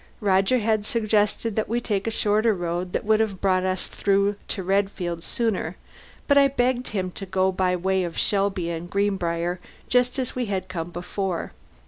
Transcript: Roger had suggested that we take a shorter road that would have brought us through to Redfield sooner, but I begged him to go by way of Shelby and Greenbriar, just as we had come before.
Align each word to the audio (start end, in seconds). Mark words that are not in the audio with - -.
Roger 0.19 0.57
had 0.57 0.83
suggested 0.83 1.55
that 1.55 1.69
we 1.69 1.79
take 1.79 2.07
a 2.07 2.09
shorter 2.09 2.55
road 2.55 2.91
that 2.91 3.05
would 3.05 3.19
have 3.19 3.39
brought 3.39 3.63
us 3.63 3.85
through 3.85 4.35
to 4.47 4.63
Redfield 4.63 5.23
sooner, 5.23 5.77
but 6.27 6.39
I 6.39 6.47
begged 6.47 6.87
him 6.87 7.11
to 7.11 7.25
go 7.27 7.51
by 7.51 7.75
way 7.75 8.03
of 8.03 8.17
Shelby 8.17 8.71
and 8.71 8.89
Greenbriar, 8.89 9.59
just 9.89 10.17
as 10.17 10.33
we 10.35 10.47
had 10.47 10.67
come 10.69 10.89
before. 10.89 11.51